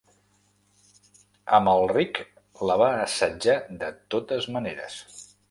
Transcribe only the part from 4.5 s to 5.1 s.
maneres.